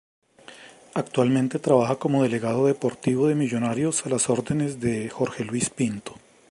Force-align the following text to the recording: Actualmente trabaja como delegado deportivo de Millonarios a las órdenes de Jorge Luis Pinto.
Actualmente 0.95 1.59
trabaja 1.59 1.95
como 1.97 2.23
delegado 2.23 2.65
deportivo 2.65 3.27
de 3.27 3.35
Millonarios 3.35 4.03
a 4.07 4.09
las 4.09 4.31
órdenes 4.31 4.79
de 4.81 5.07
Jorge 5.11 5.45
Luis 5.45 5.69
Pinto. 5.69 6.15